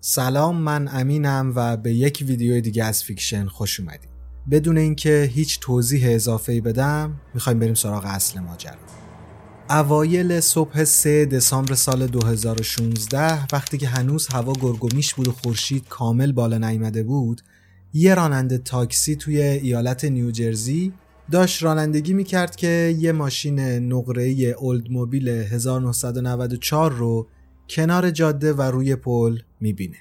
[0.00, 4.08] سلام من امینم و به یک ویدیو دیگه از فیکشن خوش اومدید
[4.50, 8.78] بدون اینکه هیچ توضیح اضافه بدم می‌خوایم بریم سراغ اصل ماجرا.
[9.70, 16.32] اوایل صبح 3 دسامبر سال 2016 وقتی که هنوز هوا گرگومیش بود و خورشید کامل
[16.32, 17.40] بالا نیامده بود
[17.92, 20.92] یه راننده تاکسی توی ایالت نیوجرسی
[21.30, 23.60] داشت رانندگی می‌کرد که یه ماشین
[23.92, 27.28] نقره‌ای اولد موبیل 1994 رو
[27.68, 29.96] کنار جاده و روی پل می‌بینه.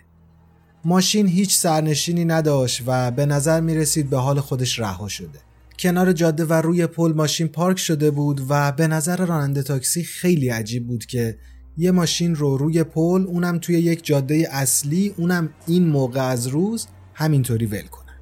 [0.85, 5.39] ماشین هیچ سرنشینی نداشت و به نظر می‌رسید به حال خودش رها شده.
[5.79, 10.49] کنار جاده و روی پل ماشین پارک شده بود و به نظر راننده تاکسی خیلی
[10.49, 11.37] عجیب بود که
[11.77, 16.87] یه ماشین رو روی پل اونم توی یک جاده اصلی اونم این موقع از روز
[17.13, 18.17] همینطوری ول کنن.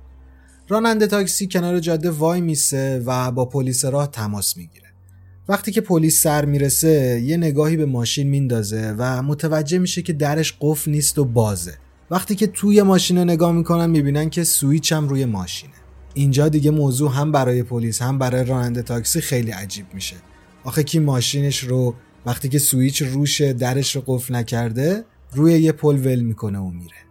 [0.69, 4.84] راننده تاکسی کنار جاده وای میسه و با پلیس راه تماس می‌گیره.
[5.49, 10.53] وقتی که پلیس سر می‌رسه یه نگاهی به ماشین میندازه و متوجه میشه که درش
[10.61, 11.73] قفل نیست و بازه.
[12.11, 15.73] وقتی که توی ماشین نگاه می‌کنن می‌بینن که سویچ هم روی ماشینه.
[16.13, 20.15] اینجا دیگه موضوع هم برای پلیس هم برای راننده تاکسی خیلی عجیب میشه.
[20.63, 21.95] آخه کی ماشینش رو
[22.25, 27.04] وقتی که سویچ روش درش رو قفل نکرده روی یه پل ول می‌کنه و میره.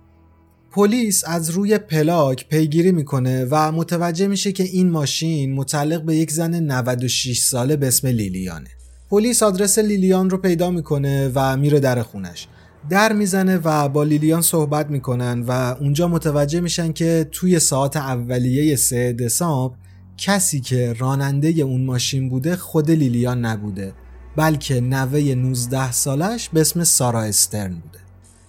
[0.75, 6.31] پلیس از روی پلاک پیگیری می‌کنه و متوجه میشه که این ماشین متعلق به یک
[6.31, 8.69] زن 96 ساله به اسم لیلیانه.
[9.11, 12.49] پلیس آدرس لیلیان رو پیدا می‌کنه و میره در خونش.
[12.91, 18.77] در می‌زنه و با لیلیان صحبت می‌کنن و اونجا متوجه میشن که توی ساعت اولیه
[18.77, 19.77] 3 دسامبر
[20.17, 23.93] کسی که راننده اون ماشین بوده خود لیلیان نبوده
[24.37, 27.94] بلکه نوه 19 سالش به اسم سارا استرن بوده.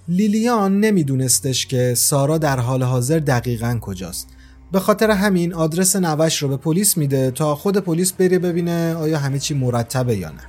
[0.07, 4.27] لیلیان نمیدونستش که سارا در حال حاضر دقیقا کجاست.
[4.71, 9.19] به خاطر همین آدرس نوش رو به پلیس میده تا خود پلیس بره ببینه آیا
[9.19, 10.41] همه چی مرتبه یا نه.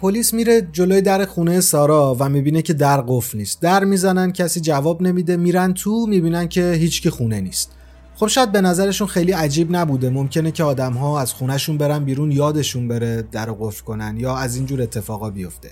[0.00, 3.62] پلیس میره جلوی در خونه سارا و می‌بینه که در قفل نیست.
[3.62, 7.72] در می‌زنن کسی جواب نمیده میرن تو می‌بینن که هیچکی خونه نیست.
[8.16, 10.10] خب شاید به نظرشون خیلی عجیب نبوده.
[10.10, 14.56] ممکنه که آدم ها از خونهشون برن بیرون یادشون بره در قفل کنن یا از
[14.56, 15.70] اینجور اتفاقا بیفته.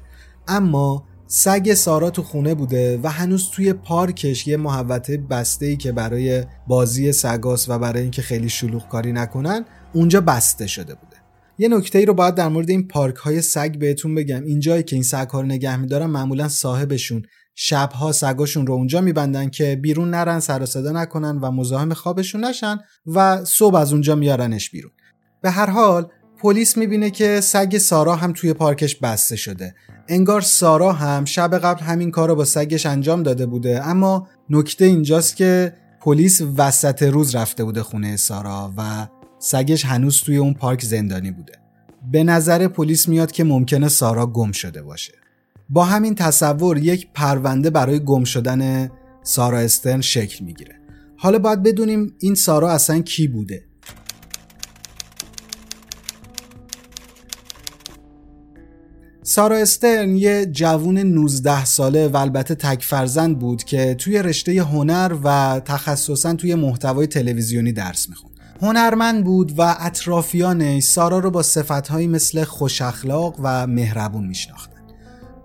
[0.49, 1.05] اما
[1.35, 6.45] سگ سارا تو خونه بوده و هنوز توی پارکش یه محوطه بسته ای که برای
[6.67, 11.17] بازی سگاست و برای اینکه خیلی شلوغ کاری نکنن اونجا بسته شده بوده.
[11.59, 14.45] یه نکته ای رو باید در مورد این پارک های سگ بهتون بگم.
[14.45, 17.23] اینجایی که این سگ ها رو نگه میدارن معمولا صاحبشون
[17.55, 22.79] شبها سگاشون رو اونجا میبندن که بیرون نرن سر صدا نکنن و مزاحم خوابشون نشن
[23.07, 24.93] و صبح از اونجا میارنش بیرون.
[25.43, 29.75] به هر حال پلیس می‌بینه که سگ سارا هم توی پارکش بسته شده.
[30.09, 33.87] انگار سارا هم شب قبل همین کار رو با سگش انجام داده بوده.
[33.87, 39.07] اما نکته اینجاست که پلیس وسط روز رفته بوده خونه سارا و
[39.39, 41.53] سگش هنوز توی اون پارک زندانی بوده.
[42.13, 45.13] به نظر پلیس میاد که ممکنه سارا گم شده باشه.
[45.69, 48.91] با همین تصور یک پرونده برای گم شدن
[49.23, 50.75] سارا استرن شکل می‌گیره.
[51.17, 53.65] حالا باید بدونیم این سارا اصلا کی بوده؟
[59.25, 65.17] سارا استرن یه جوون 19 ساله و البته تک فرزند بود که توی رشته هنر
[65.25, 68.33] و تخصصا توی محتوای تلویزیونی درس می‌خوند.
[68.63, 74.81] هنرمند بود و اطرافیانش سارا رو با صفتهایی مثل خوش اخلاق و مهربون میشناختن.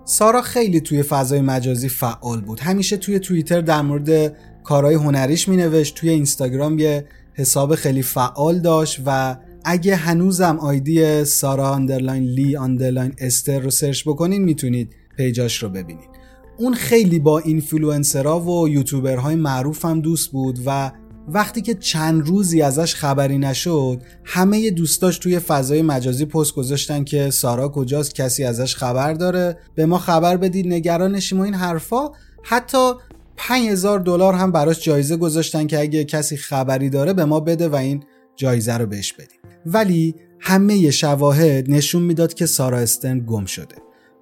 [0.05, 2.59] سارا خیلی توی فضای مجازی فعال بود.
[2.59, 9.01] همیشه توی توییتر در مورد کارهای هنریش مینوشت، توی اینستاگرام یه حساب خیلی فعال داشت
[9.05, 9.35] و
[9.69, 15.69] اگه هنوزم ID سارا underline لی underline استرن رو search بکنین می‌تونید page اش رو
[15.69, 16.09] ببینید.
[16.57, 20.91] اون خیلی با اینفلوئنسرها و یوتیوبرهای معروف هم دوست بود و
[21.27, 27.29] وقتی که چند روزی ازش خبری نشد همه دوستاش توی فضای مجازی پست گذاشتن که
[27.29, 32.09] سارا کجاست کسی ازش خبر داره به ما خبر بدید نگرانشیم و این حرفا.
[32.43, 32.91] حتی
[33.37, 37.75] 5000 دلار هم براش جایزه گذاشتن که اگه کسی خبری داره به ما بده و
[37.75, 38.03] این
[38.35, 39.46] جایزه رو بهش بدیم.
[39.73, 43.75] ولی همه شواهد نشون می‌داد که سارا استن گم شده.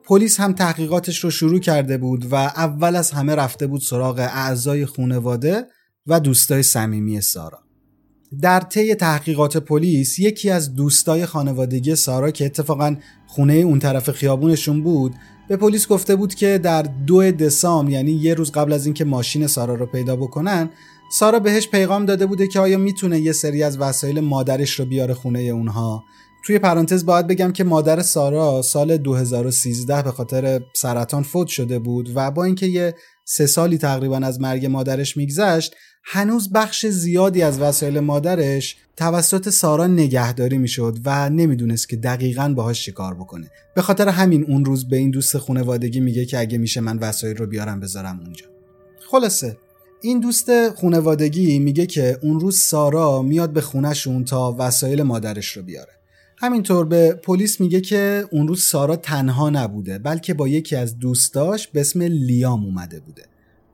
[0.04, 4.86] پلیس هم تحقیقاتش رو شروع کرده بود و اول از همه رفته بود سراغ اعضای
[4.86, 5.68] خانواده
[6.08, 7.60] و دوستای صمیمی سارا.
[8.42, 12.96] در طی تحقیقات پلیس یکی از دوستای خانوادگی سارا که اتفاقا
[13.28, 15.14] خونه اون طرف خیابونشون بود
[15.48, 19.48] به پلیس گفته بود که در دو دسامبر یعنی یه روز قبل از اینکه ماشین
[19.48, 20.70] سارا رو پیدا بکنن
[21.12, 25.14] سارا بهش پیغام داده بوده که آیا می‌تونه یه سری از وسایل مادرش رو بیاره
[25.14, 26.04] خونه اونها.
[26.46, 32.12] توی پرانتز باید بگم که مادر سارا سال 2013 به خاطر سرطان فوت شده بود
[32.16, 37.60] و با اینکه یه سه سالی تقریبا از مرگ مادرش میگذشت هنوز بخش زیادی از
[37.60, 43.52] وسایل مادرش توسط سارا نگهداری می‌شد و نمی‌دونست که دقیقا باهاش چیکار بکنه.
[43.76, 47.38] به خاطر همین اون روز به این دوست خانوادگی میگه که اگه میشه من وسایل
[47.38, 48.46] رو بیارم بذارم اونجا.
[49.12, 49.58] خلاصه
[50.06, 55.64] این دوست خانوادگی میگه که اون روز سارا میاد به خونهشون تا وسایل مادرش رو
[55.64, 55.92] بیاره.
[56.38, 61.68] همینطور به پلیس میگه که اون روز سارا تنها نبوده بلکه با یکی از دوستاش
[61.68, 63.24] به اسم لیام اومده بوده.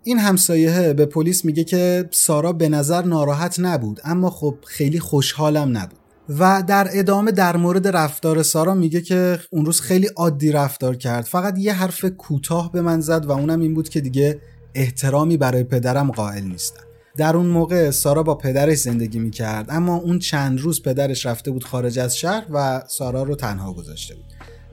[0.04, 5.78] این همسایه به پلیس میگه که سارا به نظر ناراحت نبود اما خب خیلی خوشحالم
[5.78, 6.00] نبود.
[6.40, 11.26] و در ادامه در مورد رفتار سارا میگه که اون روز خیلی عادی رفتار کرد.
[11.26, 14.40] فقط یه حرف کوتاه به من زد و اونم این بود که دیگه
[14.76, 16.84] احترامی برای پدرم قائل نیستم.
[17.18, 21.64] در اون موقع سارا با پدرش زندگی می‌کرد اما اون چند روز پدرش رفته بود
[21.64, 24.26] خارج از شهر و سارا رو تنها گذاشته بود.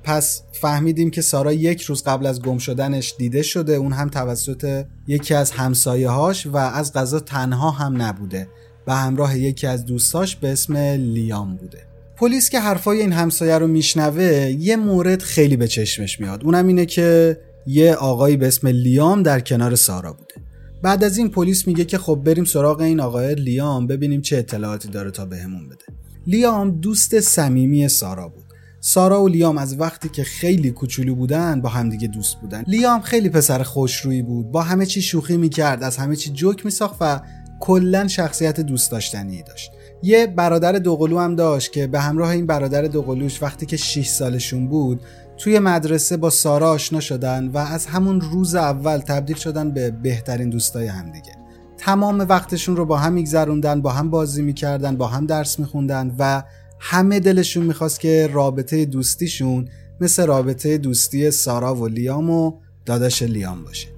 [0.03, 4.85] پس فهمیدیم که سارا یک روز قبل از گم شدنش دیده شده اون هم توسط
[5.07, 8.49] یکی از همسایه هاش و از غذا تنها هم نبوده
[8.87, 11.79] به همراه یکی از دوستاش به اسم لیام بوده.
[12.17, 16.45] پلیس که حرفای این همسایه رو میشنوه یه مورد خیلی به چشمش میاد.
[16.45, 20.35] اونم اینه که یه آقایی به اسم لیام در کنار سارا بوده.
[20.83, 24.89] بعد از این پلیس میگه که خب بریم سراغ این آقای لیام ببینیم چه اطلاعاتی
[24.89, 25.85] داره تا بهمون بده.
[26.27, 28.45] لیام دوست صمیمی سارا بود.
[28.81, 32.65] سارا و لیام از وقتی که خیلی کوچولو بودن با همدیگه دوست بودن.
[32.67, 36.97] لیام خیلی پسر خوشرویی بود با همه چی شوخی می‌کرد از همه چی جوک میساخت
[37.01, 37.21] و
[37.61, 39.71] کلا شخصیت دوست داشتنی داشت.
[40.03, 44.69] یه برادر دوقلو هم داشت که به همراه این برادر دوقلوش وقتی که 6 سالشون
[44.69, 45.01] بود
[45.39, 50.51] توی مدرسه با سارا آشنا شدن و از همون روز اول تبدیل شدن به بهترین
[50.51, 51.33] دوستای همدیگه.
[51.77, 56.43] تمام وقتشون رو با هم میگذروندن با هم بازی می‌کردن با هم درس میخوندن و
[56.81, 59.69] همه دلشون می‌خواست که رابطه دوستیشون
[60.01, 62.53] مثل رابطه دوستی سارا و لیام و
[62.87, 63.89] داداش لیام باشه.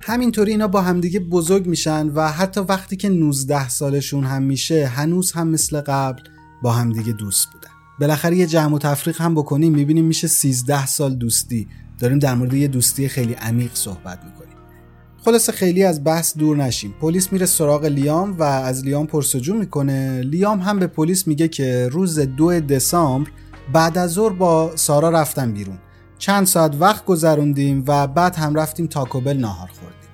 [0.00, 5.32] همینطوری اینا با همدیگه بزرگ میشن و حتی وقتی که 19 سالشون هم میشه هنوز
[5.32, 6.22] هم مثل قبل
[6.62, 7.48] با همدیگه دوست
[8.00, 11.68] بالاخره یه جمع و تفریق هم بکنیم می‌بینیم میشه 13 سال دوستی.
[11.98, 14.56] داریم در مورد یه دوستی خیلی عمیق صحبت می‌کنیم.
[15.24, 16.94] خلاصه خیلی از بحث دور نشیم.
[17.00, 20.20] پلیس میره سراغ لیام و از لیام پرسجو می‌کنه.
[20.20, 23.30] لیام هم به پلیس میگه که روز دو دسامبر
[23.72, 25.78] بعد از ظهر با سارا رفتن بیرون.
[26.18, 30.10] چند ساعت وقت گذروندیم و بعد هم رفتیم تاکوبل ناهار خوردیم.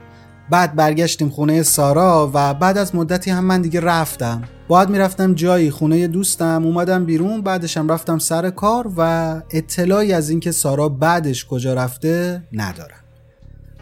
[0.51, 4.43] بعد برگشتیم خونه سارا و بعد از مدتی هم من دیگه رفتم.
[4.73, 10.53] باید می‌رفتم جایی خونه دوستم اومدم بیرون بعدشم رفتم سر کار و اطلاعی از اینکه
[10.53, 13.01] سارا بعدش کجا رفته ندارم.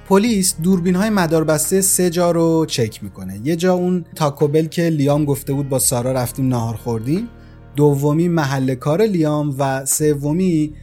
[0.09, 3.41] پلیس دوربین های مداربسته سه جا رو چک می‌کنه.
[3.45, 7.29] یه جا اون تاکوبل که لیام گفته بود با سارا رفتیم نهار خوردیم.
[7.77, 10.75] دومی محل کار لیام و سومی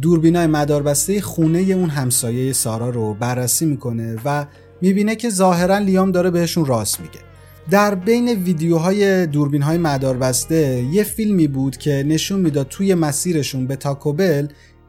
[0.00, 4.46] دوربین های مداربسته خونه اون همسایه سارا رو بررسی می‌کنه و
[4.80, 7.33] می‌بینه که ظاهرا لیام داره بهشون راست میگه.
[7.70, 13.76] در بین ویدیوهای دوربین های مداربسته یه فیلمی بود که نشون می‌داد توی مسیرشون به
[13.76, 14.46] تاکوبل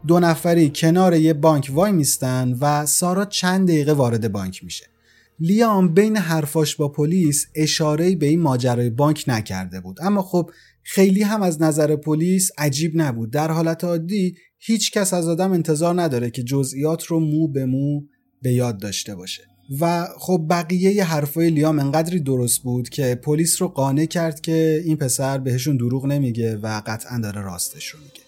[0.07, 4.85] دو نفری کنار یه بانک وای میستن و سارا چند دقیقه وارد بانک میشه.
[5.39, 9.97] لیام بین حرفاش با پلیس اشاره به این ماجرای بانک نکرده بود.
[10.01, 10.51] اما خب
[10.83, 13.31] خیلی هم از نظر پلیس عجیب نبود.
[13.31, 18.01] در حالت عادی هیچ کس از آدم انتظار نداره که جزئیات رو مو به مو
[18.41, 19.54] به یاد داشته باشه.
[19.79, 24.97] و خب بقیه حرفای لیام انقدری درست بود که پلیس رو قانع کرد که این
[24.97, 28.25] پسر بهشون دروغ نمیگه و قطعا داره راستش رو میگه.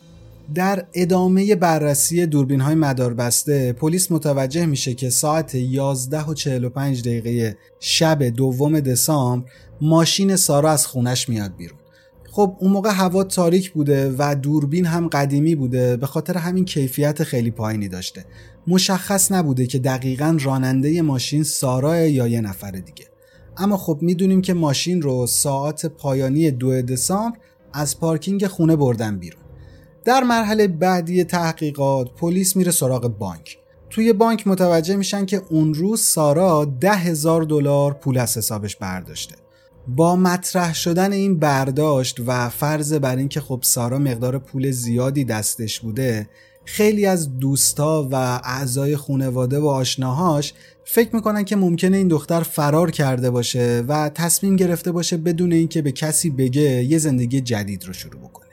[0.55, 7.01] در ادامه بررسی دوربین های مدار بسته پلیس متوجه میشه که ساعت 11 و 45
[7.01, 9.49] دقیقه شب دوم دسامبر
[9.81, 11.76] ماشین سارا از خونش میاد بیرون.
[12.37, 17.23] خب اون موقع هوا تاریک بوده و دوربین هم قدیمی بوده به خاطر همین کیفیت
[17.23, 18.25] خیلی پایینی داشته.
[18.67, 23.05] مشخص نبوده که دقیقا راننده ماشین سارا یا یه نفر دیگه.
[23.57, 27.37] اما خب می‌دونیم که ماشین رو ساعت پایانی دو دسامبر
[27.73, 29.43] از پارکینگ خونه بردن بیرون.
[30.05, 33.57] در مرحله بعدی تحقیقات پلیس میره سراغ بانک.
[33.89, 39.46] توی بانک متوجه میشن که اون روز سارا ده هزار دلار پول از حسابش برداشته.
[39.87, 45.79] با مطرح شدن این برداشت و فرض بر اینکه خب سارا مقدار پول زیادی دستش
[45.79, 46.29] بوده
[46.65, 50.53] خیلی از دوستا و اعضای خانواده و آشناهاش
[50.83, 55.81] فکر می‌کنن که ممکنه این دختر فرار کرده باشه و تصمیم گرفته باشه بدون اینکه
[55.81, 58.47] به کسی بگه یه زندگی جدید رو شروع بکنه.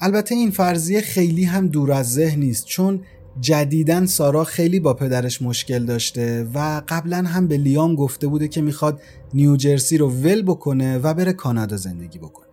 [0.00, 3.00] البته این فرضیه خیلی هم دور از ذهن نیست چون
[3.40, 8.60] جدیدن سارا خیلی با پدرش مشکل داشته و قبلا هم به لیام گفته بوده که
[8.60, 9.00] می‌خواد
[9.34, 12.46] نیوجرسی رو ول بکنه و بره کانادا زندگی بکنه.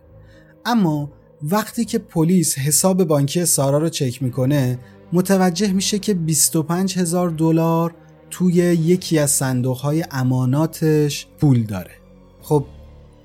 [0.64, 4.78] اما وقتی که پلیس حساب بانکی سارا رو چک می‌کنه
[5.12, 7.94] متوجه میشه که 25 هزار دلار
[8.30, 11.90] توی یکی از صندوق های اماناتش پول داره.
[12.40, 12.64] خب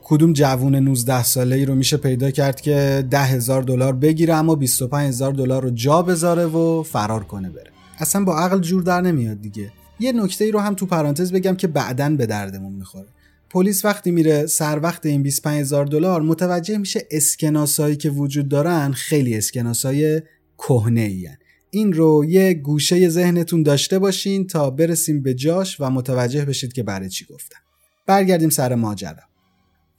[0.07, 4.55] کدوم جوون 19 ساله ای رو میشه پیدا کرد که 10 هزار دلار بگیره اما
[4.55, 7.71] 25 هزار دلار رو جا بذاره و فرار کنه بره.
[8.00, 9.71] اصلا با عقل جور در نمیاد دیگه.
[10.00, 13.07] یه نکته ای رو هم تو پرانتز بگم که بعدا به دردمون می‌خوره.
[13.50, 18.91] پلیس وقتی میره سر وقت این 25 هزار دلار متوجه میشه اسکناسایی که وجود دارن
[18.91, 20.21] خیلی اسکناسای
[20.57, 21.29] کهنه ای
[21.69, 26.83] این رو یه گوشه ذهنتون داشته باشین تا برسیم به جاش و متوجه بشید که
[26.83, 27.59] برای چی گفتم.
[28.07, 29.35] برگردیم سر ماجرا.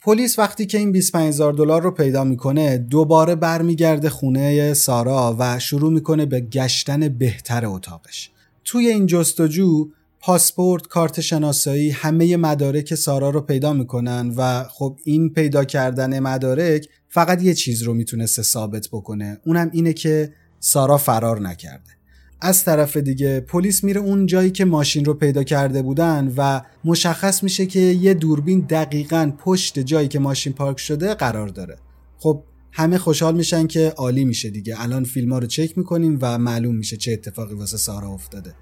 [0.07, 5.93] پلیس وقتی که این 25000 دلار رو پیدا می‌کنه دوباره برمیگرده خونه سارا و شروع
[5.93, 8.31] می‌کنه به گشتن بهتر اتاقش.
[8.65, 9.89] توی این جستجو
[10.21, 16.89] پاسپورت، کارت شناسایی همه مدارک سارا رو پیدا می‌کنن و خب این پیدا کردن مدارک
[17.09, 21.96] فقط یه چیز رو می‌تونسته ثابت بکنه اونم اینه که سارا فرار نکرده.
[22.41, 27.43] از طرف دیگه پلیس میره اون جایی که ماشین رو پیدا کرده بودن و مشخص
[27.43, 31.77] میشه که یه دوربین دقیقا پشت جایی که ماشین پارک شده قرار داره.
[32.19, 34.83] خب همه خوشحال میشن که عالی میشه دیگه.
[34.83, 38.55] الان فیلم ها رو چک می‌کنیم و معلوم میشه چه اتفاقی واسه سارا افتاده.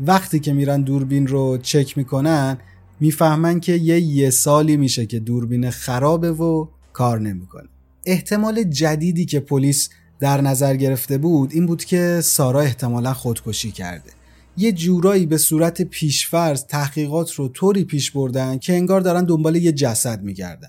[0.00, 2.58] وقتی که میرن دوربین رو چک می‌کنن
[3.00, 7.68] می‌فهمن که یه یه سالی میشه که دوربین خرابه و کار نمی‌کنه.
[8.06, 9.88] احتمال جدیدی که پلیس
[10.20, 14.10] در نظر گرفته بود این بود که سارا احتمالا خودکشی کرده.
[14.56, 19.72] یه جورایی به صورت پیشفرض تحقیقات رو طوری پیش بردن که انگار دارن دنبال یه
[19.72, 20.68] جسد میگردن.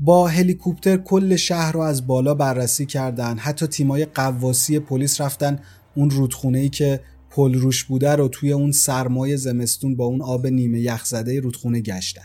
[0.00, 5.58] با هلیکوپتر کل شهر رو از بالا بررسی کردن حتی تیمای قواسی پلیس رفتن
[5.94, 7.00] اون رودخونه ای که
[7.30, 11.80] پل روش بوده رو توی اون سرمای زمستون با اون آب نیمه یخ زده رودخونه
[11.80, 12.22] گشتن.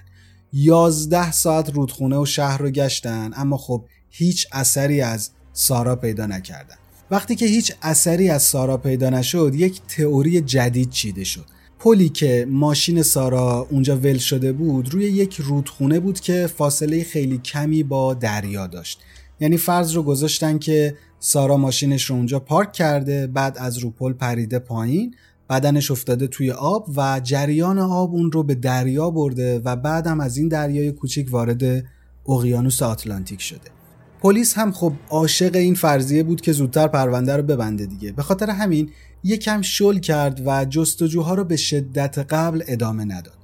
[0.54, 6.76] یازده ساعت رودخونه و شهر رو گشتن اما خب هیچ اثری از سارا پیدا نکردن.
[7.12, 11.46] وقتی که هیچ اثری از سارا پیدا نشد یک تئوری جدید چیده شد.
[11.80, 17.38] پلی که ماشین سارا اونجا ول شده بود روی یک رودخونه بود که فاصله خیلی
[17.38, 19.00] کمی با دریا داشت.
[19.40, 24.14] یعنی فرض رو گذاشتن که سارا ماشینش رو اونجا پارک کرده بعد از رو پل
[24.14, 25.16] پریده پایین
[25.50, 30.38] بدنش افتاده توی آب و جریان آب اون رو به دریا برده و بعدم از
[30.38, 31.86] این دریای کوچیک وارد
[32.30, 33.81] اقیانوس آتلانتیک شده.
[34.22, 38.12] پلیس هم خب عاشق این فرضیه بود که زودتر پرونده رو ببنده دیگه.
[38.12, 38.90] به خاطر همین
[39.24, 43.38] یکم شل کرد و جستجوها رو به شدت قبل ادامه نداد.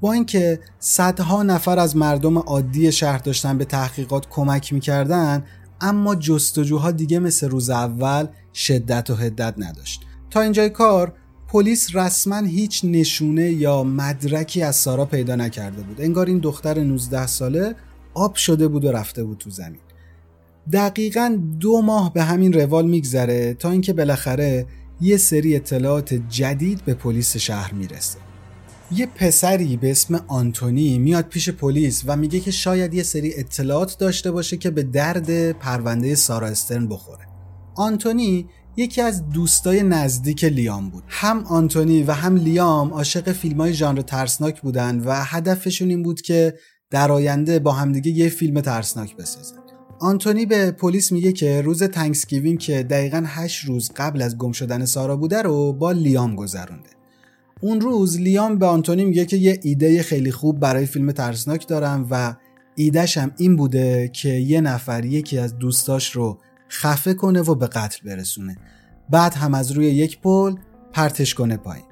[0.00, 5.44] با اینکه صدها نفر از مردم عادی شهر داشتن به تحقیقات کمک می‌کردن
[5.80, 10.02] اما جستجوها دیگه مثل روز اول شدت و حدت نداشت.
[10.30, 11.12] تا اینجای کار
[11.48, 16.00] پلیس رسما هیچ نشونه یا مدرکی از سارا پیدا نکرده بود.
[16.00, 17.74] انگار این دختر 19 ساله
[18.14, 19.80] آب شده بود و رفته بود تو زمین.
[20.72, 24.66] دقیقا دو ماه به همین روال میگذره تا اینکه بالاخره
[25.00, 28.18] یه سری اطلاعات جدید به پلیس شهر می‌رسه.
[28.90, 33.98] یه پسری به اسم آنتونی میاد پیش پلیس و میگه که شاید یه سری اطلاعات
[33.98, 37.26] داشته باشه که به درد پرونده سارا استرن بخوره.
[37.76, 41.04] آنتونی یکی از دوستای نزدیک لیام بود.
[41.08, 46.20] هم آنتونی و هم لیام عاشق فیلم های ژانر ترسناک بودن و هدفشون این بود
[46.20, 46.54] که
[46.90, 49.63] در آینده با همدیگه یه فیلم ترسناک بسازن.
[49.98, 54.84] آنتونی به پلیس میگه که روز Thanksgiving که دقیقا 8 روز قبل از گم شدن
[54.84, 56.88] سارا بوده رو با لیام گذرونده.
[57.60, 62.06] اون روز لیام به آنتونی میگه که یه ایده خیلی خوب برای فیلم ترسناک دارم
[62.10, 62.34] و
[62.74, 67.66] ایدهش هم این بوده که یه نفر یکی از دوستاش رو خفه کنه و به
[67.66, 68.56] قتل برسونه.
[69.10, 70.54] بعد هم از روی یک پل
[70.92, 71.84] پرتش کنه پایین.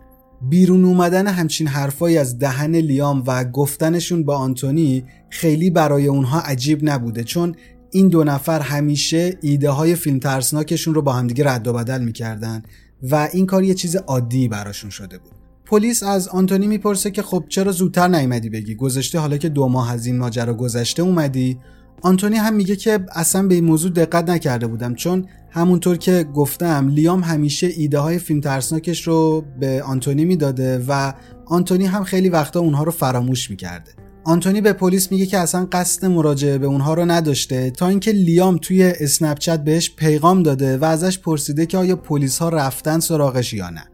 [0.49, 6.81] بیرون اومدن همچین حرفایی از دهن لیام و گفتنشون با آنتونی خیلی برای اونها عجیب
[6.83, 7.55] نبوده چون
[7.93, 12.63] این دو نفر همیشه ایده های فیلم ترسناکشون رو با همدیگه رد و بدل می‌کردن
[13.11, 15.33] و این کار یه چیز عادی براشون شده بود.
[15.65, 19.93] پلیس از آنتونی می‌پرسه که خب چرا زودتر نیومدی بگی؟ گذشته حالا که دو ماه
[19.93, 21.59] از این ماجرا گذشته اومدی؟
[22.03, 26.89] آنتونی هم میگه که اصلا به این موضوع دقت نکرده بودم چون همونطور که گفتم
[26.89, 31.13] لیام همیشه ایده های فیلم ترسناکش رو به آنتونی می‌داده و
[31.47, 34.02] آنتونی هم خیلی وقتا اونها رو فراموش می‌کرده.
[34.25, 38.59] آنتونی به پلیس میگه که اصلا قصد مراجعه به اونها رو نداشته تا اینکه لیام
[38.59, 43.71] توی اسنپ بهش پیغام داده و ازش پرسیده که آیا پلیس ها رفتن سراغش یا
[43.71, 43.85] نه.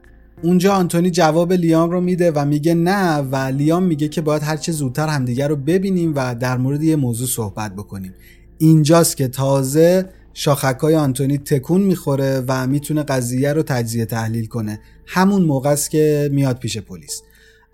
[0.42, 4.72] اونجا آنتونی جواب لیام رو میده و میگه نه و لیام میگه که باید هرچه
[4.72, 8.14] زودتر همدیگر رو ببینیم و در مورد یه موضوع صحبت بکنیم.
[8.58, 14.80] اینجاست که تازه شاخکای آنتونی تکون می‌خوره و می‌تونه قضیه رو تجزیه تحلیل کنه.
[15.06, 17.22] همون موقع است که میاد پیش پلیس.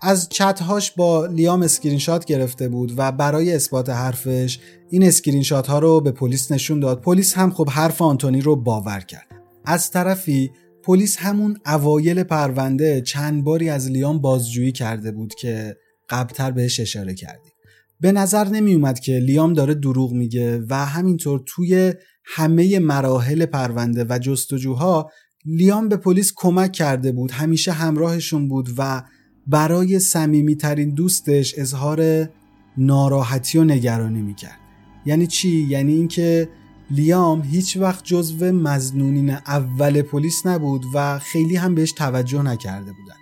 [0.01, 4.59] از چتهاش با لیام اسکرین شات گرفته بود و برای اثبات حرفش
[4.89, 7.01] این اسکرین شات ها رو به پلیس نشون داد.
[7.01, 9.27] پلیس هم خب حرف آنتونی رو باور کرد.
[9.65, 10.51] از طرفی
[10.83, 15.77] پلیس همون اوایل پرونده چند باری از لیام بازجویی کرده بود که
[16.09, 17.51] قبلتر بهش اشاره کردیم.
[17.99, 21.93] به نظر نمی اومد که لیام داره دروغ میگه و همینطور توی
[22.25, 25.11] همه مراحل پرونده و جستجوها
[25.45, 27.31] لیام به پلیس کمک کرده بود.
[27.31, 29.03] همیشه همراهشون بود و
[29.47, 32.29] برای صمیمیترین دوستش اظهار
[32.77, 34.59] ناراحتی و نگرانی می‌کرد.
[35.05, 36.49] یعنی چی؟ یعنی اینکه
[36.91, 43.15] لیام هیچ وقت جزو مزنونین اول پلیس نبود و خیلی هم بهش توجه نکرده بودن.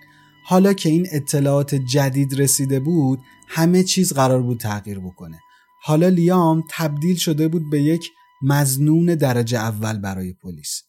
[0.45, 5.39] حالا که این اطلاعات جدید رسیده بود همه چیز قرار بود تغییر بکنه.
[5.83, 8.09] حالا لیام تبدیل شده بود به یک
[8.41, 10.81] مزنون درجه اول برای پلیس.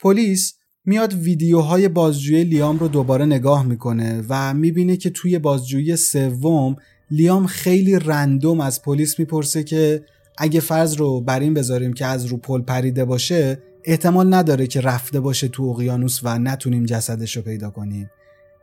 [0.00, 6.76] پلیس میاد ویدیوهای بازجویی لیام رو دوباره نگاه می‌کنه و می‌بینه که توی بازجویی سوم
[7.10, 10.04] لیام خیلی رندوم از پلیس می‌پرسه که
[10.38, 14.80] اگه فرض رو بر این بذاریم که از رو پل پریده باشه احتمال نداره که
[14.80, 18.10] رفته باشه تو اقیانوس و نتونیم جسدش رو پیدا کنیم.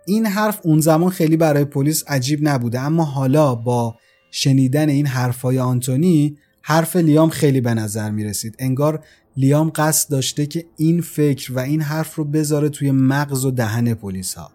[0.05, 3.95] این حرف اون زمان خیلی برای پلیس عجیب نبوده اما حالا با
[4.31, 9.03] شنیدن این حرفای آنتونی حرف لیام خیلی به نظر می انگار
[9.39, 13.93] لیام قصد داشته که این فکر و این حرف رو بذاره توی مغز و دهن
[13.93, 14.51] پلیس ها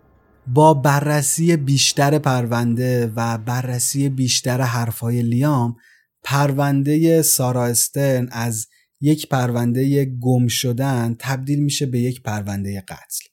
[0.47, 5.77] با بررسی بیشتر پرونده و بررسی بیشتر حرفهای لیام
[6.25, 8.67] پرونده سارا استرن از
[9.01, 13.25] یک پرونده گم شدن تبدیل میشه به یک پرونده قتل.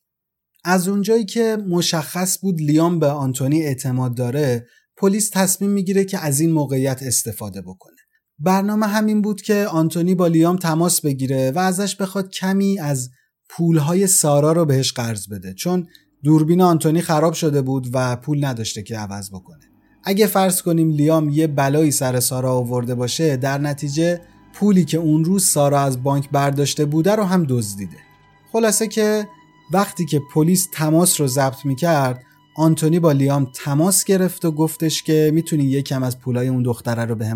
[0.63, 6.39] از اونجایی که مشخص بود لیام به آنتونی اعتماد داره پلیس تصمیم می‌گیره که از
[6.39, 8.00] این موقعیت استفاده بکنه.
[8.43, 13.09] برنامه همین بود که آنتونی با لیام تماس بگیره و ازش بخواد کمی از
[13.49, 15.87] پولهای سارا رو بهش قرض بده چون
[16.23, 19.59] دوربین آنتونی خراب شده بود و پول نداشته که عوض بکنه.
[20.03, 24.21] اگه فرض کنیم لیام یه بلایی سر سارا آورده باشه در نتیجه
[24.53, 27.97] پولی که اون روز سارا از بانک برداشته بوده رو هم دزدیده.
[28.51, 29.27] خلاصه که
[29.73, 32.23] وقتی که پلیس تماس رو ضبط می‌کرد
[32.55, 37.15] آنتونی با لیام تماس گرفت و گفتش که می‌تونی یکم از پولای اون دختره رو
[37.15, 37.35] بهم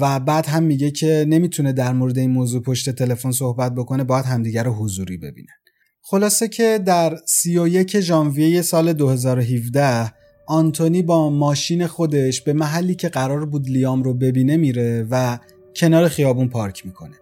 [0.00, 4.24] و بعد هم میگه که نمی‌تونه در مورد این موضوع پشت تلفن صحبت بکنه باید
[4.24, 5.54] همدیگه رو حضوری ببینن.
[6.02, 10.12] خلاصه که در 31 ژانویه سال 2017
[10.46, 15.38] آنتونی با ماشین خودش به محلی که قرار بود لیام رو ببینه میره و
[15.76, 17.14] کنار خیابون پارک می‌کنه.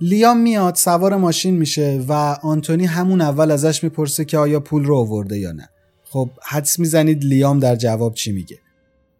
[0.00, 4.96] لیام میاد سوار ماشین میشه و آنتونی همون اول ازش می‌پرسه که آیا پول رو
[4.96, 5.68] آورده یا نه.
[6.04, 8.58] خب حدس می‌زنید لیام در جواب چی میگه؟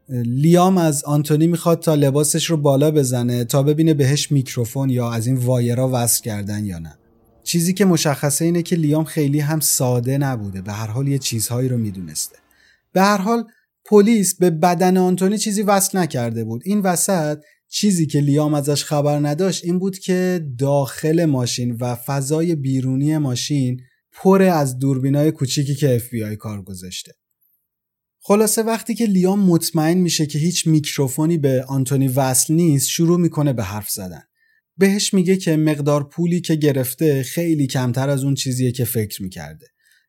[0.08, 5.26] لیام از آنتونی می‌خواد تا لباسش رو بالا بزنه تا ببینه بهش میکروفون یا از
[5.26, 6.98] این وایرا وصل کردن یا نه.
[7.44, 11.68] چیزی که مشخصه اینه که لیام خیلی هم ساده نبوده به هر حال یه چیزهایی
[11.68, 12.36] رو می‌دونسته.
[12.92, 13.44] به هر حال
[13.84, 16.62] پلیس به بدن آنتونی چیزی وصل نکرده بود.
[16.64, 17.38] این وسط
[17.68, 23.80] چیزی که لیام ازش خبر نداشت این بود که داخل ماشین و فضای بیرونی ماشین
[24.12, 27.12] پر از دوربینای کوچیکی که FBI کار گذاشته.
[28.26, 33.52] خلاصه وقتی که لیام مطمئن میشه که هیچ میکروفونی به آنتونی وصل نیست شروع می‌کنه
[33.52, 34.22] به حرف زدن.
[34.78, 39.66] بهش میگه که مقدار پولی که گرفته خیلی کمتر از اون چیزیه که فکر می‌کرده.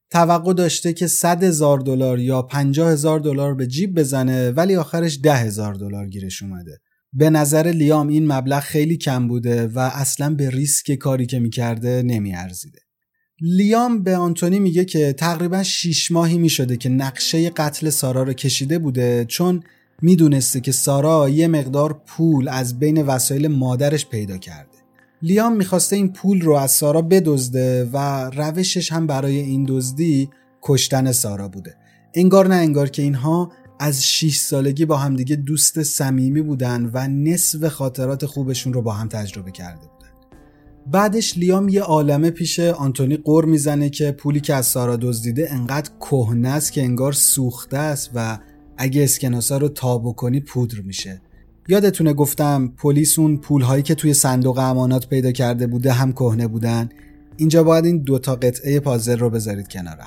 [0.09, 5.19] توقع داشته که 100 هزار دلار یا 50 هزار دلار به جیب بزنه ولی آخرش
[5.23, 6.79] ده هزار دلار گیرش اومده.
[7.13, 12.01] به نظر لیام این مبلغ خیلی کم بوده و اصلا به ریسک کاری که می‌کرده
[12.05, 12.79] نمیارزیده.
[13.41, 18.79] لیام به آنتونی میگه که تقریبا 6 ماهی می‌شده که نقشه قتل سارا رو کشیده
[18.79, 19.63] بوده چون
[20.01, 24.77] می‌دونسته که سارا یه مقدار پول از بین وسایل مادرش پیدا کرده.
[25.21, 30.29] لیام می‌خواسته این پول رو از سارا بدزده و روشش هم برای این دزدی
[30.61, 31.75] کشتن سارا بوده.
[32.13, 37.67] انگار نه انگار که اینها از 6 سالگی با همدیگه دوست صمیمی بودن و نصف
[37.67, 39.94] خاطرات خوبشون رو با هم تجربه کرده
[40.91, 45.89] بعدش لیام یه عالمه پیش آنتونی قر می‌زنه که پولی که از سارا دزدیده انقدر
[45.99, 48.39] کهنه است که انگار سوخته است و
[48.77, 51.21] اگه اسکناسا رو تابو کنی پودر میشه.
[51.67, 56.89] یادتونه گفتم پلیس اون پولهایی که توی صندوق امانات پیدا کرده بوده هم کهنه بودن.
[57.37, 59.97] اینجا باید این دوتا قطعه پازل رو بذارید کنار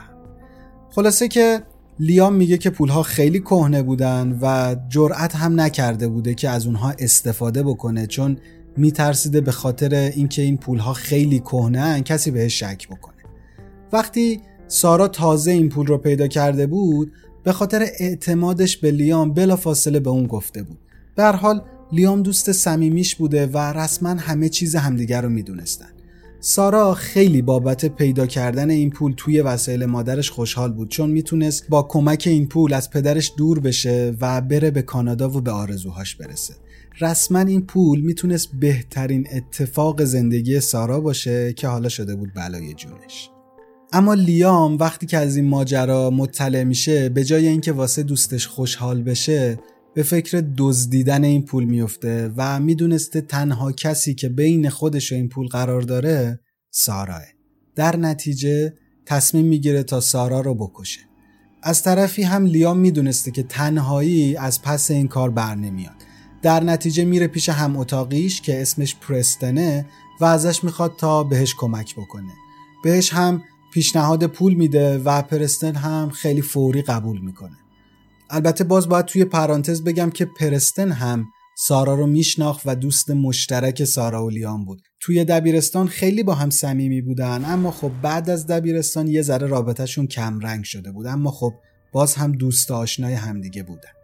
[0.90, 1.62] خلاصه که
[2.00, 6.94] لیام میگه که پولها خیلی کهنه بودن و جرأت هم نکرده بوده که از اونها
[6.98, 8.38] استفاده بکنه چون
[8.78, 13.14] میترسیده به خاطر اینکه این پولها خیلی کهنه کسی بهش شک بکنه.
[13.92, 17.12] وقتی سارا تازه این پول رو پیدا کرده بود
[17.44, 20.78] به خاطر اعتمادش به لیام بلافاصله به اون گفته بود.
[21.16, 21.62] در حال
[21.92, 25.88] لیام دوست صمیمیش بوده و رسما همه چیز همدیگر رو می‌دونستن.
[26.40, 31.82] سارا خیلی بابت پیدا کردن این پول توی وسایل مادرش خوشحال بود چون می‌تونست با
[31.82, 36.54] کمک این پول از پدرش دور بشه و بره به کانادا و به آرزوهاش برسه.
[37.00, 43.30] رسما این پول می‌تونست بهترین اتفاق زندگی سارا باشه که حالا شده بود بلای جونش.
[43.92, 49.02] اما لیام وقتی که از این ماجرا مطلع میشه به جای اینکه واسه دوستش خوشحال
[49.02, 49.58] بشه
[49.94, 55.28] به فکر دزدیدن این پول میفته و می‌دونسته تنها کسی که بین خودش و این
[55.28, 57.22] پول قرار داره ساراه.
[57.74, 58.74] در نتیجه
[59.06, 61.00] تصمیم می‌گیره تا سارا رو بکشه.
[61.62, 65.97] از طرفی هم لیام می‌دونسته که تنهایی از پس این کار بر نمیاد.
[66.42, 69.86] در نتیجه میره پیش هم اتاقیش که اسمش پرستنه
[70.20, 72.32] و ازش می‌خواد تا بهش کمک بکنه.
[72.84, 73.42] بهش هم
[73.74, 77.56] پیشنهاد پول میده و پرستن هم خیلی فوری قبول می‌کنه.
[78.30, 83.84] البته باز باید توی پرانتز بگم که پرستن هم سارا رو میشناخت و دوست مشترک
[83.84, 84.82] سارا و لیام بود.
[85.00, 90.06] توی دبیرستان خیلی با هم صمیمی بودن اما خب بعد از دبیرستان یه ذره رابطهشون
[90.06, 91.06] کم رنگ شده بود.
[91.06, 91.54] اما خب
[91.92, 93.97] باز هم دوست آشنای همدیگه بودن.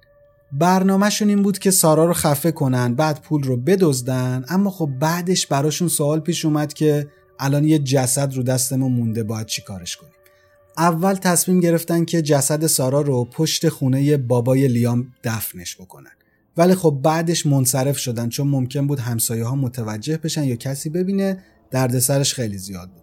[0.59, 5.47] برنامهشون این بود که سارا رو خفه کنن بعد پول رو بدزدن اما خب بعدش
[5.47, 10.13] براشون سوال پیش اومد که الان یه جسد رو دستمون مونده باید چیکارش کنیم؟
[10.79, 16.11] اول تصمیم گرفتن که جسد سارا رو پشت خونه بابای لیام دفنش بکنن.
[16.57, 21.43] ولی خب بعدش منصرف شدن چون ممکن بود همسایه ها متوجه بشن یا کسی ببینه
[21.71, 23.03] دردسرش خیلی زیاد بود.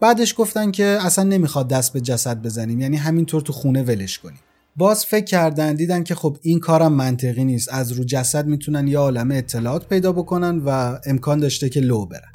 [0.00, 4.40] بعدش گفتن که اصلا نمی‌خواد دست به جسد بزنیم یعنی همینطور تو خونه ولش کنیم.
[4.76, 7.68] باز فکر کردن دیدن که خب این کارم منطقی نیست.
[7.72, 12.32] از رو جسد می‌تونن یه عالمه اطلاعات پیدا بکنن و امکان داشته که لو برن.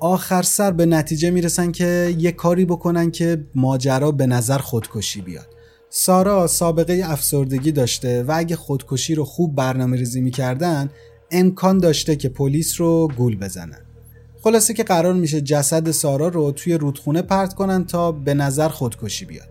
[0.00, 5.46] آخر سر به نتیجه می‌رسن که یه کاری بکنن که ماجرا به نظر خودکشی بیاد.
[5.90, 10.90] سارا سابقه افسردگی داشته و اگه خودکشی رو خوب برنامه ریزی می‌کردن
[11.30, 13.80] امکان داشته که پلیس رو گول بزنن.
[14.42, 19.24] خلاصه که قرار میشه جسد سارا رو توی رودخونه پرت کنن تا به نظر خودکشی
[19.24, 19.48] بیاد.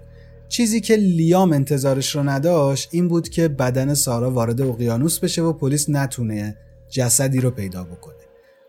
[0.50, 5.54] چیزی که لیام انتظارش رو نداشت این بود که بدن سارا وارد اقیانوس بشه و
[5.54, 6.58] پلیس نتونه
[6.90, 8.16] جسدی رو پیدا بکنه.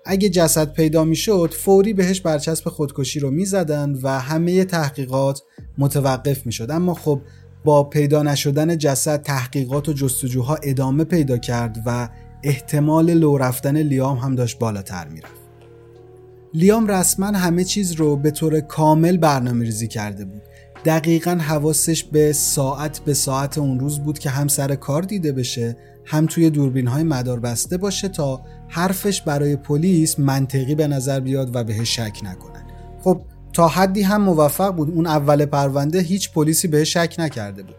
[0.04, 5.42] اگه جسد پیدا می‌شد فوری بهش برچسب خودکشی رو می‌زدن و همه تحقیقات
[5.78, 6.70] متوقف می‌شد.
[6.70, 7.20] اما خب
[7.64, 12.08] با پیدا نشدن جسد تحقیقات و جستجوها ادامه پیدا کرد و
[12.42, 15.38] احتمال لو رفتن لیام هم داشت بالاتر می‌رفت.
[16.54, 20.42] لیام رسما همه چیز رو به طور کامل برنامه ریزی کرده بود.
[20.84, 25.76] دقیقا حواسش به ساعت به ساعت اون روز بود که هم سر کار دیده بشه
[26.04, 31.56] هم توی دوربین های مدار بسته باشه تا حرفش برای پلیس منطقی به نظر بیاد
[31.56, 32.64] و بهش شک نکنن
[33.02, 33.20] خب
[33.52, 34.90] تا حدی هم موفق بود.
[34.90, 37.74] اون اول پرونده هیچ پلیسی بهش شک نکرده بود.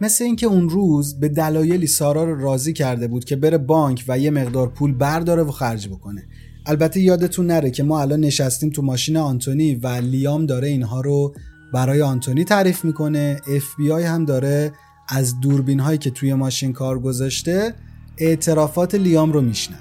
[0.00, 4.18] مثل اینکه اون روز به دلایلی سارا رو راضی کرده بود که بره بانک و
[4.18, 6.26] یه مقدار پول برداره و خرج بکنه.
[6.66, 11.34] البته یادتون نره که ما الان نشستیم تو ماشین آنتونی و لیام داره اینها رو
[11.72, 13.40] برای آنتونی تعریف می‌کنه.
[13.56, 14.72] اف بی آی هم داره
[15.08, 17.74] از دوربین هایی که توی ماشین کار گذاشته
[18.18, 19.80] اعترافات لیام رو میشنوه.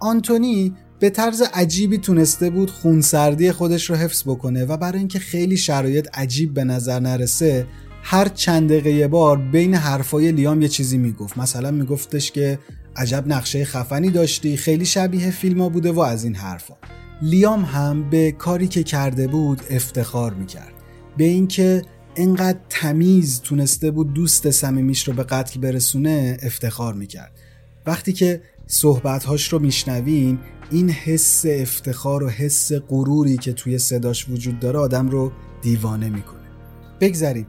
[0.00, 5.56] آنتونی به طرز عجیبی تونسته بود خونسردی خودش رو حفظ بکنه و برای اینکه خیلی
[5.56, 7.66] شرایط عجیب به نظر نرسه
[8.02, 11.38] هر چند دقیقه بار بین حرفای لیام یه چیزی می‌گفت.
[11.38, 12.58] مثلا میگفتش که
[12.96, 16.74] عجب نقشه خفنی داشتی خیلی شبیه فیلم بوده و از این حرفا.
[17.22, 20.77] لیام هم به کاری که کرده بود افتخار می‌کرد.
[21.18, 21.82] به اینکه
[22.16, 27.32] انقدر تمیز تونسته بود دوست صمیمیش رو به قتل برسونه افتخار می‌کرد.
[27.86, 30.38] وقتی که صحبتهاش رو میشنوین
[30.70, 36.48] این حس افتخار و حس غروری که توی صداش وجود داره آدم رو دیوانه می‌کنه.
[37.00, 37.46] بگذارید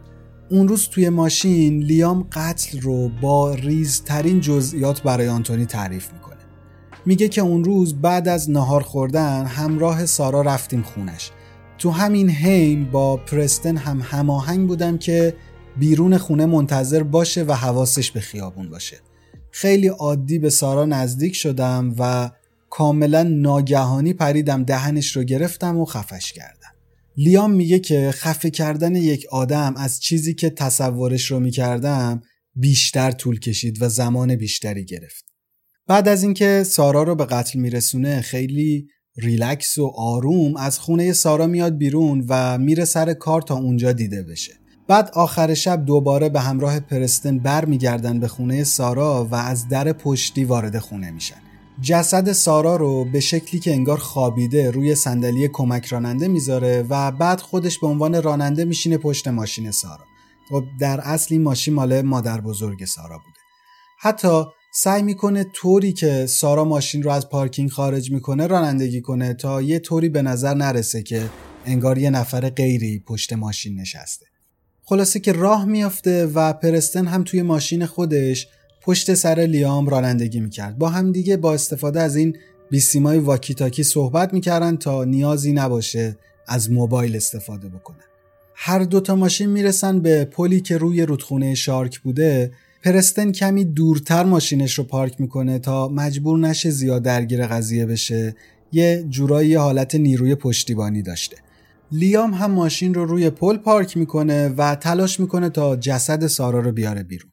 [0.49, 6.35] اون روز توی ماشین لیام قتل رو با ریزترین جزئیات برای آنتونی تعریف می‌کنه.
[7.05, 11.31] میگه که اون روز بعد از نهار خوردن همراه سارا رفتیم خونش.
[11.79, 15.35] تو همین حین با پرستن هم هماهنگ بودم که
[15.77, 18.97] بیرون خونه منتظر باشه و حواسش به خیابون باشه.
[19.51, 22.31] خیلی عادی به سارا نزدیک شدم و
[22.69, 26.69] کاملا ناگهانی پریدم دهنش رو گرفتم و خفش کردم.
[27.17, 32.21] لیام میگه که خفه کردن یک آدم از چیزی که تصورش رو می‌کردم
[32.55, 35.25] بیشتر طول کشید و زمان بیشتری گرفت.
[35.87, 38.87] بعد از اینکه سارا رو به قتل میرسونه خیلی
[39.21, 44.23] ریلکس و آروم از خونه سارا میاد بیرون و میره سر کار تا اونجا دیده
[44.23, 44.53] بشه.
[44.87, 50.43] بعد آخر شب دوباره به همراه پرستن برمیگردن به خونه سارا و از در پشتی
[50.43, 51.35] وارد خونه میشن.
[51.81, 57.41] جسد سارا رو به شکلی که انگار خوابیده روی صندلی کمک راننده می‌ذاره و بعد
[57.41, 60.03] خودش به عنوان راننده میشینه پشت ماشین سارا.
[60.51, 63.39] و در اصل این ماشین مال مادر بزرگ سارا بوده.
[63.99, 64.43] حتی
[64.81, 69.79] سعی می‌کنه طوری که سارا ماشین رو از پارکینگ خارج می‌کنه رانندگی کنه تا یه
[69.79, 71.29] طوری به نظر نرسه که
[71.65, 74.25] انگار یه نفر غیری پشت ماشین نشسته.
[74.83, 78.47] خلاصه که راه میافته و پرستون هم توی ماشین خودش
[78.81, 80.77] پشت سر لیام رانندگی می‌کرد.
[80.77, 82.37] با همدیگه با استفاده از این
[82.69, 88.05] بیسیمای walkie talkie صحبت می‌کردن تا نیازی نباشه از موبایل استفاده بکنن.
[88.55, 92.51] هر دوتا ماشین می‌رسن به پلی که روی رودخونه شارک بوده
[92.83, 98.35] پرستن کمی دورتر ماشینش رو پارک می‌کنه تا مجبور نشه زیاد درگیر قضیه بشه.
[98.71, 101.37] یه جورایی حالت نیروی پشتیبانی داشته.
[101.91, 106.71] لیام هم ماشین رو روی پل پارک می‌کنه و تلاش می‌کنه تا جسد سارا رو
[106.71, 107.31] بیاره بیرون.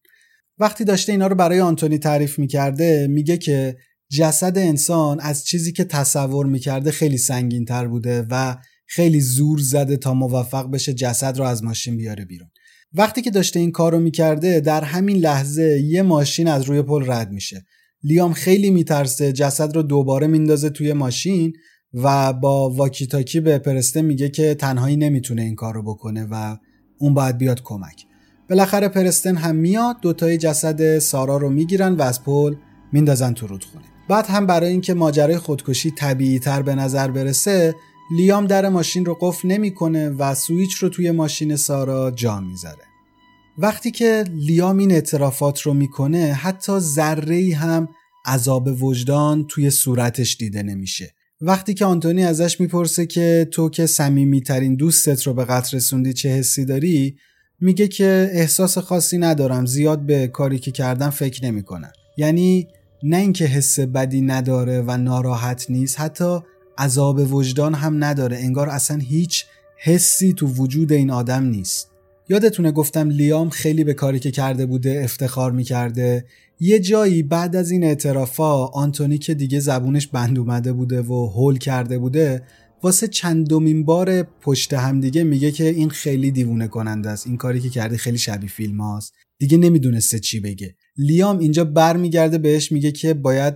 [0.58, 3.76] وقتی داشته اینا رو برای آنتونی تعریف می‌کرده میگه که
[4.10, 8.56] جسد انسان از چیزی که تصور می‌کرده خیلی سنگین تر بوده و
[8.86, 12.48] خیلی زور زده تا موفق بشه جسد رو از ماشین بیاره بیرون.
[12.94, 17.10] وقتی که داشته این کار رو می‌کرده در همین لحظه یه ماشین از روی پل
[17.12, 17.64] رد میشه.
[18.02, 21.52] لیام خیلی میترسه جسد رو دوباره میندازه توی ماشین
[21.94, 26.56] و با واکیتاکی به پرسته میگه که تنهایی نمی‌تونه این کار رو بکنه و
[26.98, 28.06] اون باید بیاد کمک.
[28.50, 32.54] بالاخره پرستن هم میاد دوتای جسد سارا رو می‌گیرن و از پل
[32.92, 33.84] میندازن تو رودخونه.
[34.08, 37.74] بعد هم برای اینکه ماجرای خودکشی طبیعی تر به نظر برسه
[38.10, 42.84] لیام در ماشین رو قفل نمی‌کنه و سویچ رو توی ماشین سارا جا می‌ذاره.
[43.58, 47.88] وقتی که لیام این اعترافات رو می‌کنه حتی ذره هم
[48.26, 51.14] عذاب وجدان توی صورتش دیده نمیشه.
[51.40, 56.28] وقتی که آنتونی ازش می‌پرسه که تو که صمیمیترین دوستت رو به قتل رسوندی چه
[56.28, 57.16] حسی داری
[57.60, 61.92] میگه که احساس خاصی ندارم زیاد به کاری که کردم فکر نمی‌کنم.
[62.16, 62.68] یعنی
[63.02, 66.40] نه اینکه حس بدی نداره و ناراحت نیست حتی
[66.78, 68.36] عذاب وجدان هم نداره.
[68.36, 69.44] انگار اصلا هیچ
[69.76, 71.90] حسی تو وجود این آدم نیست.
[72.28, 76.24] یادتونه گفتم لیام خیلی به کاری که کرده بوده افتخار می‌کرده.
[76.60, 81.58] یه جایی بعد از این اعترافا آنتونی که دیگه زبونش بند اومده بوده و هول
[81.58, 82.42] کرده بوده
[82.82, 87.26] واسه چندمین بار پشت هم دیگه میگه که این خیلی دیوونه کننده است.
[87.26, 89.12] این کاری که کرده خیلی شبیه فیلم هاست.
[89.38, 90.74] دیگه نمی‌دونسته چی بگه.
[90.96, 93.54] لیام اینجا برمیگرده بهش میگه که باید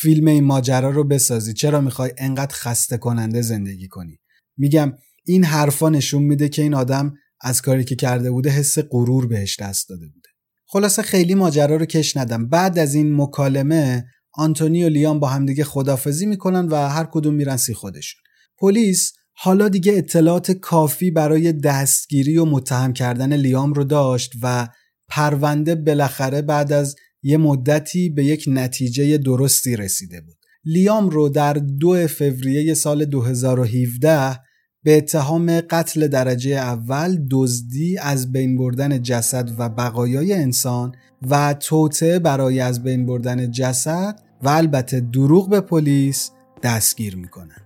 [0.00, 1.52] فیلم این ماجرا رو بسازی.
[1.52, 4.18] چرا می‌خوای انقدر خسته کننده زندگی کنی؟
[4.56, 4.92] میگم
[5.24, 9.60] این حرفا نشون میده که این آدم از کاری که کرده بوده حس غرور بهش
[9.60, 10.28] دست داده بوده.
[10.66, 12.48] خلاصه خیلی ماجرا رو کش ندم.
[12.48, 17.56] بعد از این مکالمه آنتونی و لیام با همدیگه خدافزی می‌کنن و هر کدوم میرن
[17.56, 18.20] سی خودشون.
[18.58, 24.68] پلیس حالا دیگه اطلاعات کافی برای دستگیری و متهم کردن لیام رو داشت و
[25.08, 30.36] پرونده بالاخره بعد از یه مدتی به یک نتیجه درستی رسیده بود.
[30.64, 34.40] لیام رو در دو فوریه سال 2017
[34.82, 40.92] به اتهام قتل درجه اول دزدی از بین بردن جسد و بقایای انسان
[41.30, 46.30] و توطعه برای از بین بردن جسد و البته دروغ به پلیس
[46.62, 47.56] دستگیر می‌کنن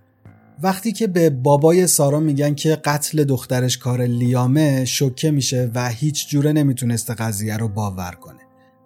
[0.63, 6.29] وقتی که به بابای سارا میگن که قتل دخترش کار لیامه شوکه میشه و هیچ
[6.29, 8.36] جوره نمی‌تونسته قضیه رو باور کنه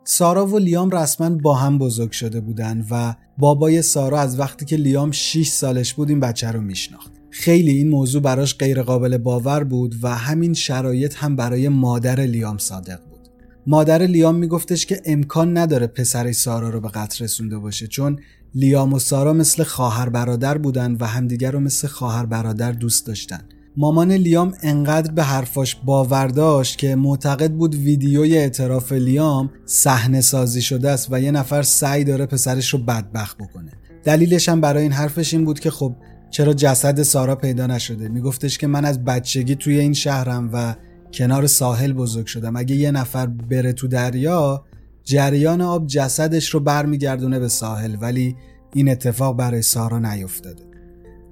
[0.04, 4.76] سارا و لیام رسما با هم بزرگ شده بودن و بابای سارا از وقتی که
[4.76, 7.12] لیام 6 سالش بود این بچه رو میشناخت.
[7.30, 12.58] خیلی این موضوع براش غیر قابل باور بود و همین شرایط هم برای مادر لیام
[12.58, 13.20] صادق بود.
[13.68, 18.20] مادر لیام میگفتش که امکان نداره پسر سارا رو به قتل رسونده باشه چون
[18.56, 23.42] لیام و سارا مثل خواهر برادر بودن و همدیگر رو مثل خواهر برادر دوست داشتن.
[23.78, 30.62] مامان لیام انقدر به حرفاش باور داشت که معتقد بود ویدیوی اعتراف لیام صحنه سازی
[30.62, 33.72] شده است و یه نفر سعی داره پسرش رو بدبخت بکنه.
[34.04, 35.96] دلیلش هم برای این حرفش این بود که خب
[36.30, 40.76] چرا جسد سارا پیدا نشده؟ میگفتش که من از بچگی توی این شهرم و
[41.14, 42.56] کنار ساحل بزرگ شدم.
[42.56, 44.66] اگه یه نفر بره تو دریا
[45.04, 48.36] جریان آب جسدش رو برمیگردونه به ساحل ولی
[48.74, 50.71] این اتفاق برای سارا نیفتاده.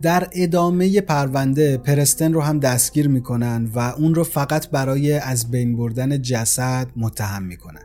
[0.01, 5.77] در ادامه پرونده پرستن رو هم دستگیر می‌کنن و اون رو فقط برای از بین
[5.77, 7.81] بردن جسد متهم می‌کنن.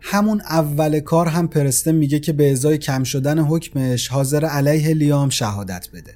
[0.00, 5.28] همون اول کار هم پرستن میگه که به ازای کم شدن حکمش حاضر علیه لیام
[5.28, 6.12] شهادت بده.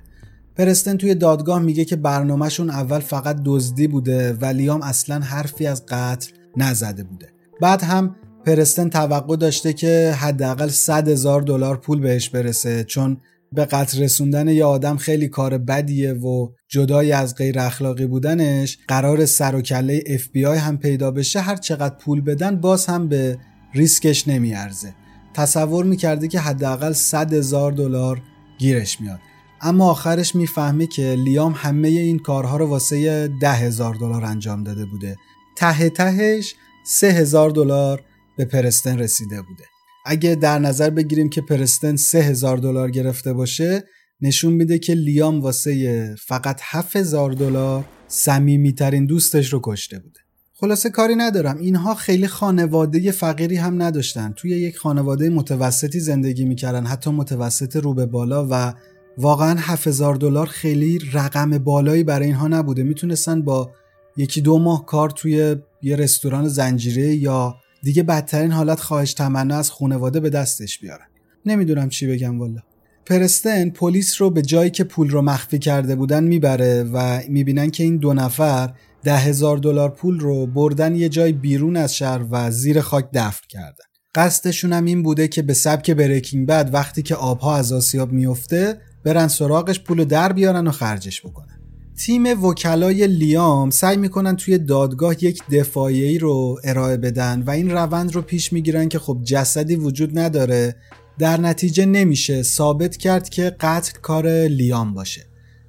[0.57, 5.87] پرستن توی دادگاه میگه که برنامهشون اول فقط دزدی بوده و لیام اصلا حرفی از
[5.87, 7.29] قتل نزده بوده.
[7.61, 13.17] بعد هم پرستن توقع داشته که حداقل 100 هزار دلار پول بهش برسه چون
[13.53, 19.27] به قتل رسوندن یه آدم خیلی کار بدیه و جدای از غیر اخلاقی بودنش قرار
[19.27, 23.09] سر و کله اف بی آی هم پیدا بشه هر چقدر پول بدن باز هم
[23.09, 23.39] به
[23.75, 24.95] ریسکش نمیارزه.
[25.35, 28.23] تصور می‌کرده که حداقل 100 هزار دلار
[28.59, 29.21] گیرش میاد.
[29.61, 34.85] اما آخرش می‌فهمه که لیام همه این کارها رو واسه ده هزار دلار انجام داده
[34.85, 35.17] بوده.
[35.57, 38.03] ته تهش سه هزار دلار
[38.37, 39.65] به پرستن رسیده بوده.
[40.11, 43.85] اگه در نظر بگیریم که پرستن سه هزار دلار گرفته باشه
[44.21, 46.61] نشون میده که لیام واسه فقط
[46.93, 50.21] هزار دلار صمیمیترین دوستش رو کشته بوده.
[50.55, 51.59] خلاصه کاری ندارم.
[51.59, 54.33] اینها خیلی خانواده فقیری هم نداشتن.
[54.37, 58.75] توی یک خانواده متوسطی زندگی می‌کردن حتی متوسط رو به بالا و
[59.19, 62.83] واقعا هزار دلار خیلی رقم بالایی برای اینها نبوده.
[62.83, 63.71] می‌تونستن با
[64.17, 69.71] یکی دو ماه کار توی یه رستوران زنجیره یا دیگه بدترین حالت خواهش تمنا از
[69.71, 71.07] خانواده به دستش بیارن
[71.47, 72.61] نمی‌دونم چی بگم والا.
[73.07, 77.85] پرستن پلیس رو به جایی که پول رو مخفی کرده بودن می‌بره و می‌بینن که
[77.85, 82.51] این دو نفر ده هزار دلار پول رو بردن یه جای بیرون از شهر و
[82.51, 83.85] زیر خاک دفن کردن.
[84.15, 88.81] قصدشون هم این بوده که به سبک بریکینگ بعد وقتی که آبها از آسیاب میفته
[89.05, 91.58] برن سراغش پول در بیارن و خرجش بکنن.
[92.07, 98.15] تیم وکلای لیام سعی می‌کنن توی دادگاه یک دفاعی رو ارائه بدن و این روند
[98.15, 100.77] رو پیش می‌گیرن که خب جسدی وجود نداره.
[101.19, 105.25] در نتیجه نمیشه ثابت کرد که قتل کار لیام باشه.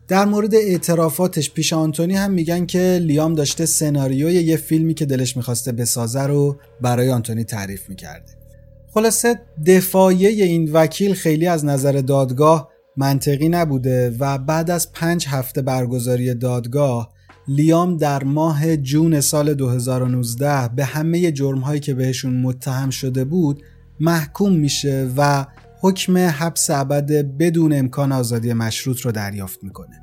[0.07, 5.37] در مورد اعترافاتش پیش آنتونی هم میگن که لیام داشته سناریوی یه فیلمی که دلش
[5.37, 8.31] می‌خواسته بسازه رو برای آنتونی تعریف می‌کرده.
[8.93, 15.61] خلاصه دفاعیه این وکیل خیلی از نظر دادگاه منطقی نبوده و بعد از پنج هفته
[15.61, 17.13] برگزاری دادگاه
[17.47, 23.63] لیام در ماه جون سال 2019 به همه جرمهایی که بهشون متهم شده بود
[23.99, 25.45] محکوم میشه و
[25.81, 30.01] حکم حبس ابد بدون امکان آزادی مشروط رو دریافت می‌کنه.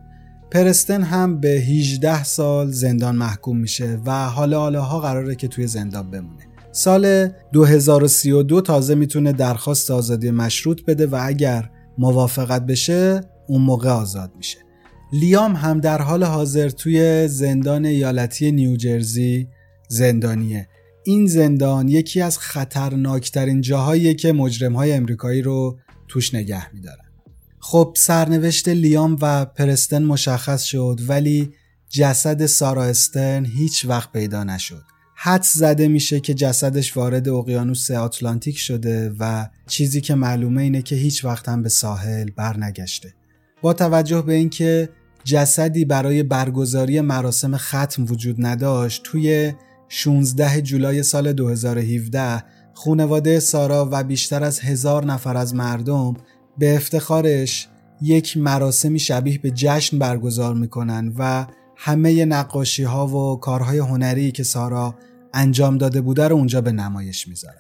[0.51, 5.67] پرستن هم به 18 سال زندان محکوم میشه و حالا حالا ها قراره که توی
[5.67, 6.47] زندان بمونه.
[6.73, 14.33] سال 2032 تازه می‌تونه درخواست آزادی مشروط بده و اگر موافقت بشه اون موقع آزاد
[14.37, 14.59] میشه.
[15.13, 19.49] لیام هم در حال حاضر توی زندان ایالتی نیوجرسی
[19.89, 20.69] زندانیه.
[21.05, 25.79] این زندان یکی از خطرناکترین جاهاییه که مجرم های امریکایی رو
[26.09, 27.05] توش نگه میدارن.
[27.59, 31.53] خب سرنوشت لیام و پرستن مشخص شد ولی
[31.89, 34.96] جسد سارا استن هیچ وقت پیدا نشد.
[35.19, 40.97] حد زده میشه که جسدش وارد اقیانوس آتلانتیک شده و چیزی که معلومه اینه که
[40.97, 43.15] هیچ وقت هم به ساحل برنگشته
[43.63, 44.89] با توجه به اینکه
[45.25, 49.53] جسدی برای برگزاری مراسم ختم وجود نداشت توی
[49.89, 56.15] 16 جولای سال 2017 خونواده سارا و بیشتر از هزار نفر از مردم
[56.59, 57.69] به افتخارش
[58.03, 64.43] یک مراسمی شبیه به جشن برگزار می‌کنن و همه نقاشی ها و کارهای هنری که
[64.43, 64.95] سارا
[65.37, 67.57] انجام داده بوده رو اونجا به نمایش می‌ذارن.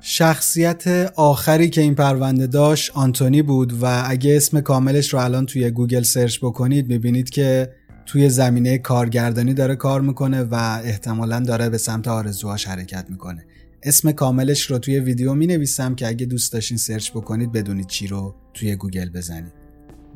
[0.00, 5.70] شخصیت آخری که این پرونده داشت آنتونی بود و اگه اسم کاملش رو الان توی
[5.70, 7.72] گوگل search بکنید می‌بینید که
[8.06, 13.44] توی زمینه کارگردانی داره کار می‌کنه و احتمالا داره به سمت آرزوهاش حرکت می‌کنه.
[13.82, 18.06] اسم کاملش رو توی ویدیو می نویسم که اگه دوست داشتین search بکنید بدونید چی
[18.06, 19.52] رو توی گوگل بزنید.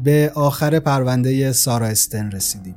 [0.05, 2.77] به آخر پرونده سارا استرن رسیدیم.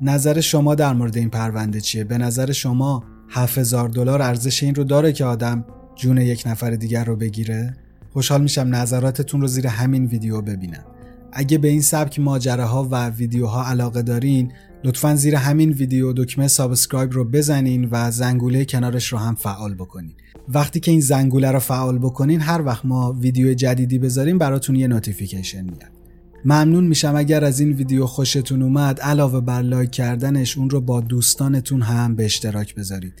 [0.00, 4.84] نظر شما در مورد این پرونده چیه؟ به نظر شما 7000 دلار ارزش این رو
[4.84, 5.64] داره که آدم
[5.96, 7.76] جون یک نفر دیگر رو بگیره؟
[8.12, 10.84] خوشحال میشم نظراتتون رو زیر همین ویدیو ببینم.
[11.32, 14.52] اگه به این سبک ماجراها و ویدیوها علاقه دارین
[14.84, 20.14] لطفا زیر همین ویدیو دکمه subscribe رو بزنین و زنگوله کنارش رو هم فعال بکنین.
[20.48, 24.88] وقتی که این زنگوله رو فعال بکنین هر وقت ما ویدیو جدیدی بذاریم براتون یه
[24.88, 25.95] notification میاد.
[26.44, 31.00] ممنون میشم اگر از این ویدیو خوشتون اومد علاوه بر like کردنش اون رو با
[31.00, 33.12] دوستانتون هم به اشتراک بذارید.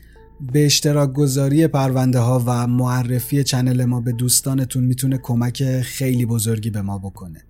[0.52, 6.70] به اشتراک گذاری پرونده ها و معرفی channel ما به دوستانتون می‌تونه کمک خیلی بزرگی
[6.70, 7.42] به ما بکنه.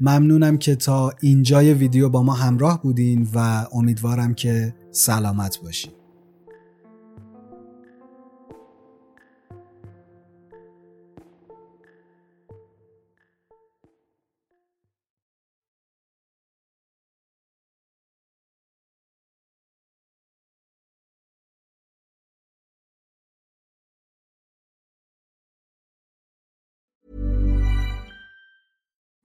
[0.00, 5.97] ممنونم که تا اینجای ویدیو با ما همراه بودین و امیدوارم که سلامت باشین.